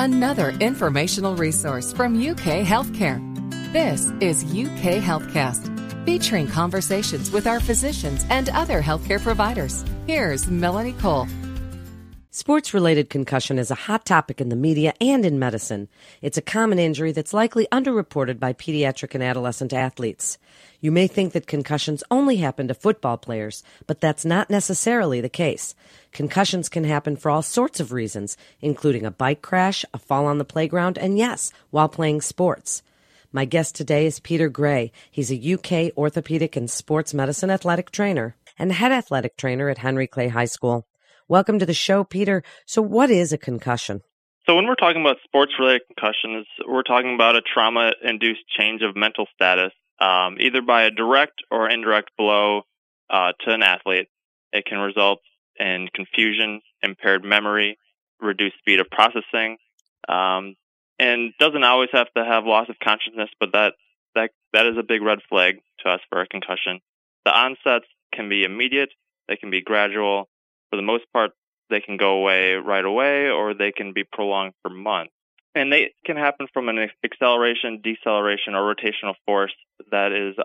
[0.00, 3.20] another informational resource from UK Healthcare.
[3.70, 9.84] This is UK Healthcast, featuring conversations with our physicians and other healthcare providers.
[10.06, 11.26] Here's Melanie Cole.
[12.32, 15.88] Sports related concussion is a hot topic in the media and in medicine.
[16.22, 20.38] It's a common injury that's likely underreported by pediatric and adolescent athletes.
[20.80, 25.28] You may think that concussions only happen to football players, but that's not necessarily the
[25.28, 25.74] case.
[26.12, 30.38] Concussions can happen for all sorts of reasons, including a bike crash, a fall on
[30.38, 32.84] the playground, and yes, while playing sports.
[33.32, 34.92] My guest today is Peter Gray.
[35.10, 40.06] He's a UK orthopedic and sports medicine athletic trainer and head athletic trainer at Henry
[40.06, 40.86] Clay High School.
[41.30, 42.42] Welcome to the show, Peter.
[42.66, 44.00] So, what is a concussion?
[44.48, 48.82] So, when we're talking about sports related concussions, we're talking about a trauma induced change
[48.82, 49.70] of mental status,
[50.00, 52.62] um, either by a direct or indirect blow
[53.10, 54.08] uh, to an athlete.
[54.52, 55.20] It can result
[55.56, 57.78] in confusion, impaired memory,
[58.20, 59.56] reduced speed of processing,
[60.08, 60.56] um,
[60.98, 63.74] and doesn't always have to have loss of consciousness, but that,
[64.16, 66.80] that, that is a big red flag to us for a concussion.
[67.24, 68.90] The onsets can be immediate,
[69.28, 70.28] they can be gradual,
[70.70, 71.32] for the most part,
[71.68, 75.12] they can go away right away or they can be prolonged for months.
[75.54, 79.52] And they can happen from an acceleration, deceleration, or rotational force
[79.90, 80.36] that is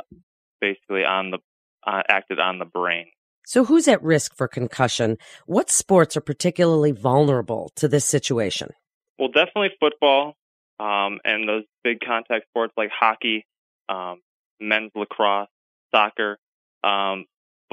[0.59, 1.37] basically on the
[1.85, 3.05] uh, acted on the brain.
[3.45, 5.17] So, who's at risk for concussion?
[5.45, 8.71] What sports are particularly vulnerable to this situation?
[9.19, 10.33] Well, definitely football
[10.79, 13.45] um, and those big contact sports like hockey,
[13.87, 14.21] um,
[14.59, 15.47] men's lacrosse,
[15.93, 16.37] soccer.
[16.83, 17.25] Um,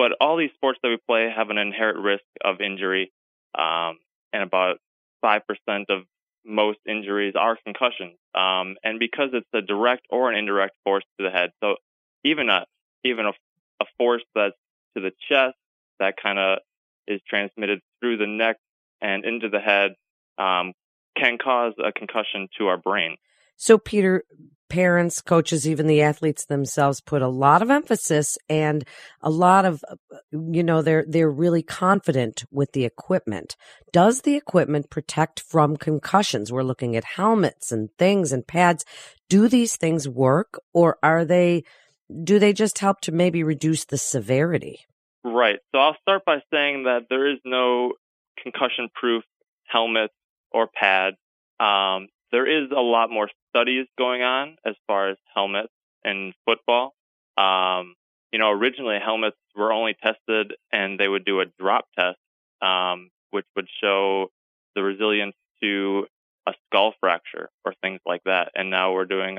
[0.02, 3.12] but all these sports that we play have an inherent risk of injury,
[3.56, 3.98] um,
[4.32, 4.78] and about
[5.20, 6.02] five percent of
[6.44, 8.18] most injuries are concussions.
[8.34, 11.76] Um, and because it's a direct or an indirect force to the head, so
[12.24, 12.66] even a
[13.04, 13.32] even a,
[13.80, 14.56] a force that's
[14.96, 15.54] to the chest
[16.00, 16.58] that kind of
[17.06, 18.56] is transmitted through the neck
[19.00, 19.92] and into the head
[20.36, 20.72] um,
[21.16, 23.18] can cause a concussion to our brain.
[23.54, 24.24] So, Peter,
[24.72, 28.86] parents, coaches, even the athletes themselves put a lot of emphasis and
[29.20, 29.84] a lot of,
[30.30, 33.54] you know, they're, they're really confident with the equipment.
[33.92, 36.50] Does the equipment protect from concussions?
[36.50, 38.86] We're looking at helmets and things and pads.
[39.28, 41.64] Do these things work or are they,
[42.24, 44.86] do they just help to maybe reduce the severity?
[45.22, 45.58] Right.
[45.72, 47.92] So I'll start by saying that there is no
[48.42, 49.22] concussion proof
[49.66, 50.12] helmet
[50.50, 51.12] or pad.
[51.60, 55.72] Um, there is a lot more studies going on as far as helmets
[56.04, 56.94] in football.
[57.36, 57.94] Um,
[58.32, 62.18] you know, originally helmets were only tested and they would do a drop test,
[62.62, 64.28] um, which would show
[64.74, 66.06] the resilience to
[66.46, 68.52] a skull fracture or things like that.
[68.54, 69.38] And now we're doing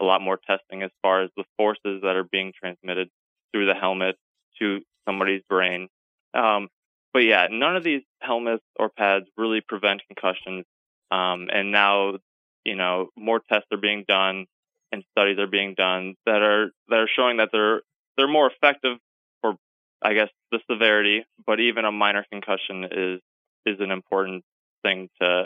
[0.00, 3.10] a lot more testing as far as the forces that are being transmitted
[3.52, 4.16] through the helmet
[4.58, 5.88] to somebody's brain.
[6.34, 6.68] Um,
[7.12, 10.64] but yeah, none of these helmets or pads really prevent concussions.
[11.10, 12.18] Um, and now
[12.64, 14.46] you know, more tests are being done
[14.92, 17.82] and studies are being done that are that are showing that they're
[18.16, 18.98] they're more effective
[19.40, 19.56] for
[20.02, 23.20] I guess the severity, but even a minor concussion is
[23.66, 24.44] is an important
[24.82, 25.44] thing to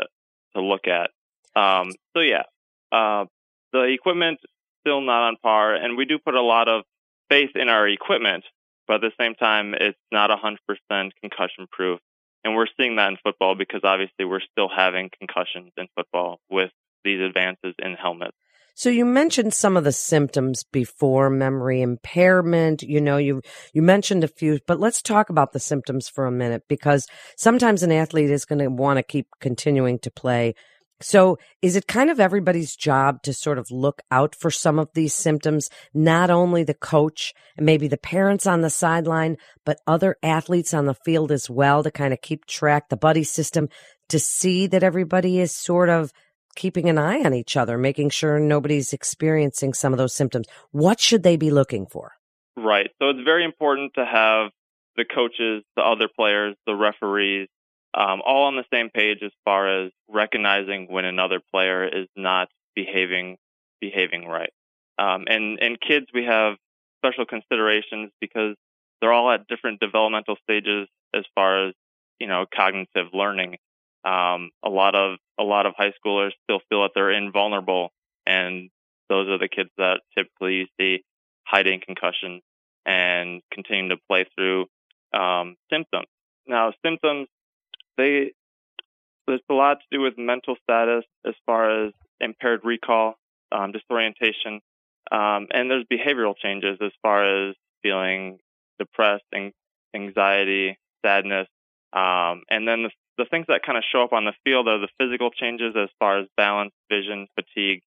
[0.55, 1.11] to look at.
[1.57, 2.45] Um, so yeah,
[2.93, 3.27] uh,
[3.73, 4.41] the equipment
[4.81, 6.85] still not on par, and we do put a lot of
[7.29, 8.45] faith in our equipment,
[8.87, 12.01] but at the same time, it's not 100% concussion proof.
[12.45, 16.71] And we're seeing that in football because obviously we're still having concussions in football with
[17.05, 18.37] these advances in helmets.
[18.77, 22.83] So you mentioned some of the symptoms before memory impairment.
[22.83, 23.41] You know, you,
[23.73, 27.07] you mentioned a few, but let's talk about the symptoms for a minute because
[27.37, 30.55] sometimes an athlete is going to want to keep continuing to play.
[31.01, 34.89] So is it kind of everybody's job to sort of look out for some of
[34.95, 40.17] these symptoms, not only the coach and maybe the parents on the sideline, but other
[40.23, 43.69] athletes on the field as well to kind of keep track, the buddy system
[44.09, 46.13] to see that everybody is sort of
[46.55, 50.47] keeping an eye on each other, making sure nobody's experiencing some of those symptoms.
[50.71, 52.13] What should they be looking for?
[52.57, 52.91] Right.
[53.01, 54.51] So it's very important to have
[54.97, 57.49] the coaches, the other players, the referees,
[57.95, 62.49] um, all on the same page as far as recognizing when another player is not
[62.75, 63.37] behaving
[63.81, 64.53] behaving right.
[64.99, 66.55] Um, and and kids, we have
[67.05, 68.57] special considerations because
[69.01, 71.75] they're all at different developmental stages as far as
[72.19, 73.57] you know cognitive learning.
[74.05, 77.91] Um, a lot of a lot of high schoolers still feel that they're invulnerable,
[78.27, 78.71] and
[79.09, 81.05] those are the kids that typically you see
[81.47, 82.43] hiding concussions
[82.87, 84.67] and continuing to play through
[85.13, 86.07] um, symptoms.
[86.47, 87.29] Now, symptoms
[87.97, 88.33] they
[89.27, 93.15] there's a lot to do with mental status as far as impaired recall,
[93.53, 94.61] um, disorientation,
[95.11, 98.39] um, and there's behavioral changes as far as feeling
[98.79, 99.53] depressed, and
[99.95, 101.47] anxiety, sadness,
[101.93, 104.79] um, and then the the things that kind of show up on the field are
[104.79, 107.83] the physical changes as far as balance, vision, fatigue,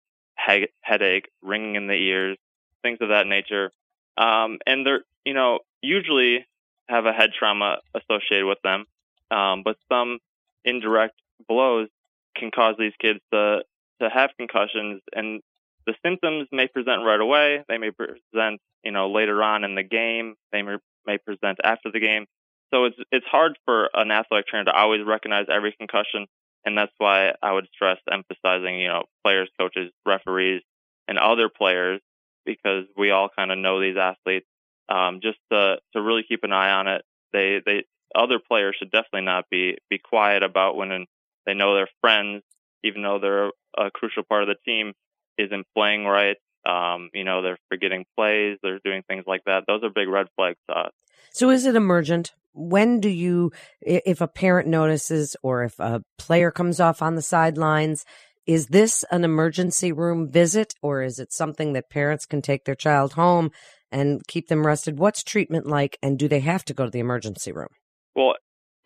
[0.45, 2.37] he- headache, ringing in the ears,
[2.81, 3.71] things of that nature.
[4.17, 6.45] Um, and they're, you know, usually
[6.87, 8.85] have a head trauma associated with them,
[9.31, 10.19] um, but some
[10.63, 11.15] indirect
[11.47, 11.89] blows
[12.35, 13.63] can cause these kids to
[13.99, 15.41] to have concussions, and
[15.87, 17.63] the symptoms may present right away.
[17.67, 20.35] They may present, you know, later on in the game.
[20.51, 20.75] They may,
[21.07, 22.27] may present after the game.
[22.73, 26.27] So it's it's hard for an athletic trainer to always recognize every concussion,
[26.65, 30.61] and that's why I would stress emphasizing, you know, players, coaches, referees,
[31.07, 32.01] and other players,
[32.45, 34.47] because we all kind of know these athletes.
[34.89, 37.03] Um, just to to really keep an eye on it.
[37.33, 37.83] They they
[38.15, 41.05] other players should definitely not be be quiet about when
[41.45, 42.43] they know their friends,
[42.83, 44.93] even though they're a crucial part of the team,
[45.37, 46.37] isn't playing right.
[46.65, 49.63] Um, you know, they're forgetting plays, they're doing things like that.
[49.67, 50.91] Those are big red flags to us.
[51.31, 52.33] So is it emergent?
[52.57, 53.51] When do you,
[53.81, 58.03] if a parent notices or if a player comes off on the sidelines,
[58.47, 62.75] is this an emergency room visit or is it something that parents can take their
[62.75, 63.51] child home
[63.91, 64.97] and keep them rested?
[64.97, 67.69] What's treatment like and do they have to go to the emergency room?
[68.15, 68.35] Well,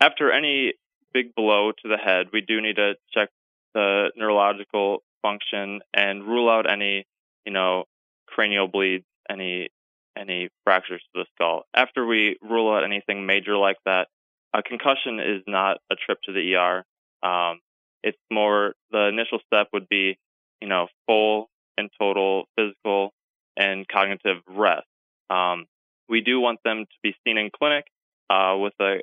[0.00, 0.74] after any
[1.14, 3.30] big blow to the head, we do need to check
[3.72, 7.06] the neurological function and rule out any,
[7.46, 7.84] you know,
[8.26, 9.68] cranial bleeds, any
[10.16, 11.64] any fractures to the skull.
[11.74, 14.08] After we rule out anything major like that,
[14.54, 16.84] a concussion is not a trip to the ER.
[17.26, 17.60] Um,
[18.02, 20.18] it's more the initial step would be,
[20.60, 21.48] you know, full
[21.78, 23.12] and total physical
[23.56, 24.86] and cognitive rest.
[25.30, 25.66] Um,
[26.08, 27.86] we do want them to be seen in clinic
[28.28, 29.00] uh, with a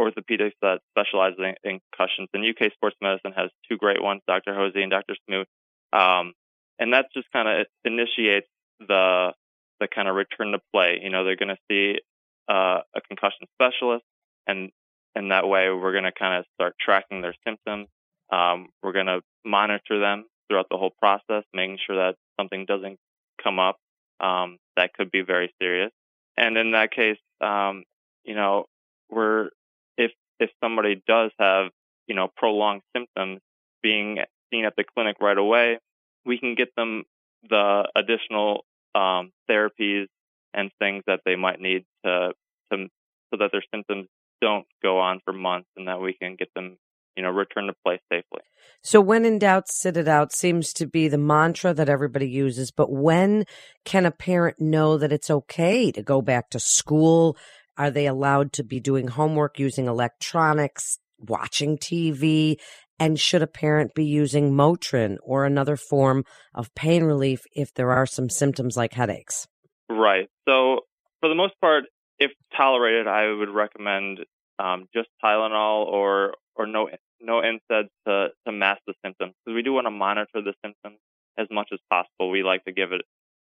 [0.00, 2.28] orthopedics that specialize in, concussions.
[2.32, 4.54] And UK Sports Medicine has two great ones, Dr.
[4.54, 5.14] Hosey and Dr.
[5.26, 5.46] Smoot.
[5.92, 6.32] Um,
[6.78, 8.48] and that just kind of initiates
[8.80, 9.32] the
[9.80, 11.00] the kind of return to play.
[11.02, 12.00] You know, they're going to see
[12.48, 14.04] uh, a concussion specialist,
[14.46, 14.70] and
[15.14, 17.88] and that way we're going to kind of start tracking their symptoms.
[18.32, 22.98] Um, we're going to monitor them throughout the whole process, making sure that something doesn't
[23.42, 23.76] come up
[24.20, 25.90] um, that could be very serious.
[26.36, 27.84] And in that case, um,
[28.24, 28.66] you know,
[29.10, 29.50] we're
[29.96, 31.70] if if somebody does have
[32.06, 33.40] you know prolonged symptoms,
[33.82, 34.18] being
[34.52, 35.78] seen at the clinic right away,
[36.24, 37.04] we can get them
[37.48, 40.06] the additional um, therapies
[40.54, 42.32] and things that they might need to,
[42.72, 42.86] to
[43.30, 44.08] so that their symptoms
[44.40, 46.76] don't go on for months and that we can get them
[47.16, 48.40] you know return to play safely.
[48.82, 52.70] So when in doubt sit it out seems to be the mantra that everybody uses
[52.70, 53.44] but when
[53.84, 57.36] can a parent know that it's okay to go back to school?
[57.76, 62.56] Are they allowed to be doing homework using electronics watching tv
[63.00, 66.24] and should a parent be using Motrin or another form
[66.54, 69.48] of pain relief if there are some symptoms like headaches?
[69.88, 70.28] Right.
[70.46, 70.80] So,
[71.20, 71.84] for the most part,
[72.18, 74.20] if tolerated, I would recommend
[74.58, 79.62] um, just Tylenol or or no no NSAIDs to to mask the symptoms because we
[79.62, 80.98] do want to monitor the symptoms
[81.38, 82.30] as much as possible.
[82.30, 83.00] We like to give it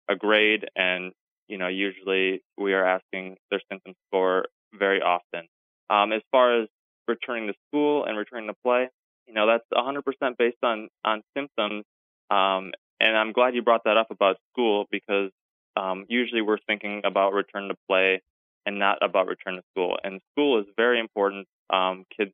[0.08, 1.12] a grade, and
[1.48, 5.48] you know, usually we are asking their symptom score very often.
[5.90, 6.68] Um, as far as
[7.08, 8.88] returning to school and returning to play,
[9.28, 10.02] you know, that's 100%
[10.38, 11.84] based on on symptoms.
[12.30, 15.30] Um, and I'm glad you brought that up about school because
[15.76, 18.22] um, usually we're thinking about return to play
[18.66, 19.98] and not about return to school.
[20.02, 21.46] And school is very important.
[21.70, 22.32] Um, kids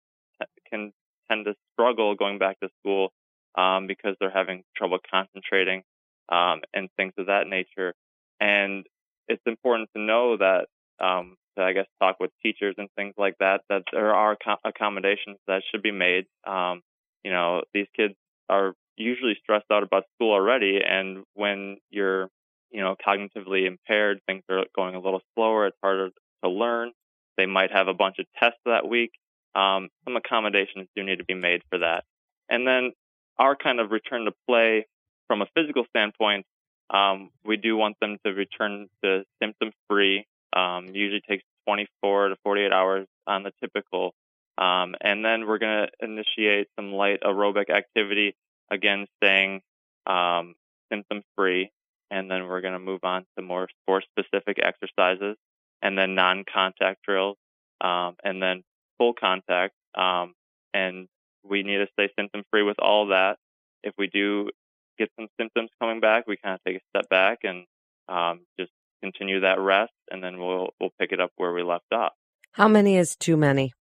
[0.71, 0.93] can
[1.29, 3.13] tend to struggle going back to school
[3.57, 5.83] um, because they're having trouble concentrating
[6.29, 7.95] um, and things of that nature.
[8.41, 8.87] And
[9.29, 10.67] it's important to know that
[11.01, 15.39] um, to, I guess, talk with teachers and things like that, that there are accommodations
[15.47, 16.27] that should be made.
[16.47, 16.83] Um,
[17.23, 18.15] you know, these kids
[18.49, 22.29] are usually stressed out about school already, and when you're,
[22.71, 25.67] you know, cognitively impaired, things are going a little slower.
[25.67, 26.11] It's harder
[26.43, 26.93] to learn.
[27.37, 29.13] They might have a bunch of tests that week.
[29.55, 32.05] Um, some accommodations do need to be made for that.
[32.49, 32.93] And then
[33.39, 34.87] our kind of return to play
[35.27, 36.47] from a physical standpoint,
[36.91, 42.37] um, we do want them to return to symptom free um, usually takes 24 to
[42.43, 44.15] 48 hours on the typical.
[44.57, 48.37] Um, and then we're going to initiate some light aerobic activity,
[48.71, 49.63] again, staying
[50.07, 50.55] um,
[50.91, 51.71] symptom free.
[52.11, 55.37] And then we're going to move on to more sport specific exercises
[55.83, 57.37] and then non contact drills
[57.81, 58.63] um, and then
[58.99, 59.75] full contact.
[59.97, 60.35] Um,
[60.73, 61.09] and
[61.43, 63.39] we need to stay symptom free with all that.
[63.83, 64.51] If we do
[64.99, 67.65] get some symptoms coming back, we kind of take a step back and
[68.09, 68.71] um, just
[69.03, 72.13] continue that rest, and then we'll we'll pick it up where we left off.
[72.53, 73.75] How many is too many?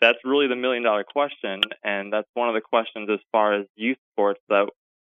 [0.00, 3.66] That's really the million dollar question, and that's one of the questions as far as
[3.76, 4.68] youth sports that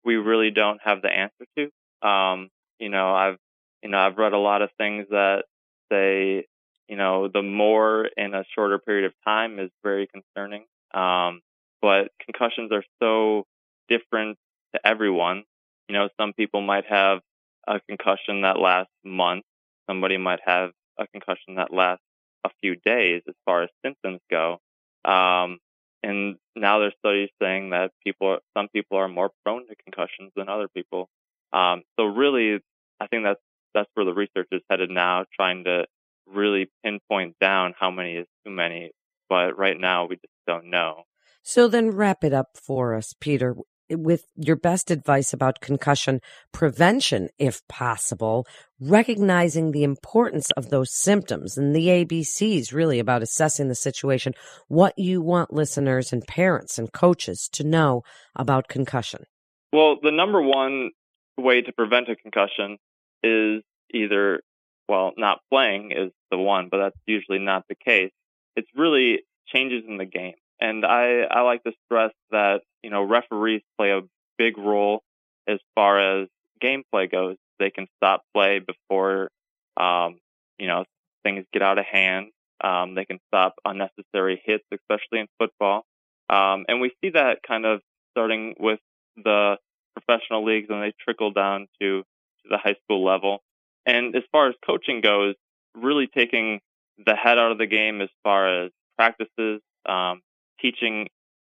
[0.06, 2.08] we really don't have the answer to.
[2.08, 3.38] Um, you know, I've
[3.84, 5.46] you know I've read a lot of things that
[5.92, 6.46] say
[6.88, 10.66] you know the more in a shorter period of time is very concerning.
[10.94, 11.42] Um,
[11.82, 13.46] but concussions are so
[13.88, 14.38] different
[14.74, 15.44] to everyone.
[15.88, 17.20] You know, some people might have
[17.68, 19.48] a concussion that lasts months.
[19.90, 22.04] Somebody might have a concussion that lasts
[22.46, 24.60] a few days as far as symptoms go.
[25.04, 25.58] Um,
[26.04, 30.48] and now there's studies saying that people, some people are more prone to concussions than
[30.48, 31.10] other people.
[31.52, 32.60] Um, so really,
[33.00, 33.40] I think that's
[33.74, 35.86] that's where the research is headed now, trying to
[36.28, 38.92] really pinpoint down how many is too many.
[39.30, 41.04] But right now, we just don't know.
[41.44, 43.56] So then, wrap it up for us, Peter
[43.92, 48.46] with your best advice about concussion prevention, if possible,
[48.80, 54.34] recognizing the importance of those symptoms and the ABCs really about assessing the situation,
[54.68, 58.04] what you want listeners and parents and coaches to know
[58.36, 59.26] about concussion.
[59.72, 60.92] Well, the number one
[61.38, 62.78] way to prevent a concussion
[63.24, 64.42] is either,
[64.88, 68.12] well, not playing is the one, but that's usually not the case.
[68.56, 70.36] It's really changes in the game.
[70.62, 74.02] And I, I like to stress that, you know, referees play a
[74.38, 75.02] big role
[75.48, 76.28] as far as
[76.62, 77.38] gameplay goes.
[77.60, 79.30] They can stop play before,
[79.78, 80.20] um,
[80.58, 80.86] you know,
[81.24, 82.28] things get out of hand.
[82.62, 85.86] Um, they can stop unnecessary hits, especially in football.
[86.30, 88.80] Um, and we see that kind of starting with
[89.16, 89.58] the
[89.96, 93.40] professional leagues and they trickle down to, to the high school level.
[93.86, 95.36] And as far as coaching goes,
[95.76, 96.60] really taking
[97.06, 100.22] the head out of the game as far as practices, um,
[100.62, 101.08] teaching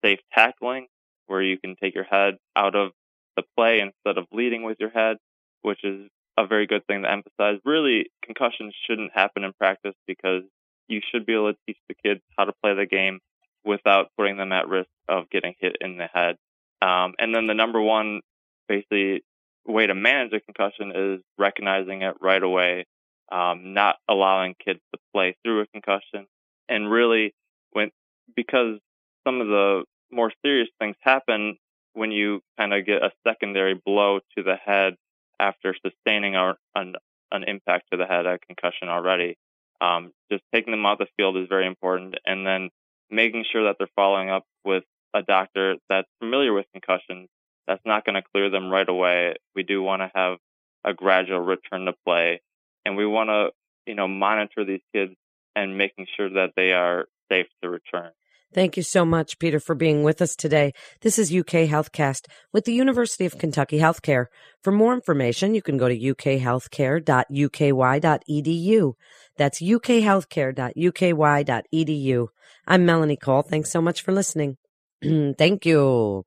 [0.04, 0.86] safe tackling,
[1.26, 2.92] where you can take your head out of
[3.36, 5.16] the play instead of leading with your head,
[5.62, 6.08] which is
[6.38, 7.58] a very good thing to emphasize.
[7.64, 10.42] Really, concussions shouldn't happen in practice because
[10.88, 13.20] you should be able to teach the kids how to play the game
[13.64, 16.36] without putting them at risk of getting hit in the head.
[16.82, 18.20] Um, and then the number one,
[18.68, 19.24] basically,
[19.66, 22.84] way to manage a concussion is recognizing it right away,
[23.32, 26.26] um, not allowing kids to play through a concussion,
[26.68, 27.34] and really,
[27.72, 27.90] when
[28.34, 28.78] because
[29.26, 31.56] some of the more serious things happen
[31.94, 34.94] when you kind of get a secondary blow to the head
[35.40, 36.94] after sustaining an,
[37.32, 39.36] an impact to the head, a concussion already.
[39.80, 42.70] Um, just taking them out of the field is very important, and then
[43.10, 47.28] making sure that they're following up with a doctor that's familiar with concussions.
[47.66, 49.34] That's not going to clear them right away.
[49.54, 50.38] We do want to have
[50.84, 52.40] a gradual return to play,
[52.84, 53.50] and we want to,
[53.86, 55.12] you know, monitor these kids
[55.54, 58.12] and making sure that they are safe to return.
[58.52, 60.72] Thank you so much, Peter, for being with us today.
[61.02, 64.26] This is UK Healthcast with the University of Kentucky Healthcare.
[64.62, 68.92] For more information, you can go to ukhealthcare.uky.edu.
[69.36, 72.26] That's ukhealthcare.uky.edu.
[72.66, 73.42] I'm Melanie Cole.
[73.42, 74.56] Thanks so much for listening.
[75.02, 76.24] Thank you.